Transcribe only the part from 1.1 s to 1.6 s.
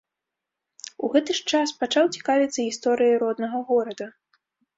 гэты ж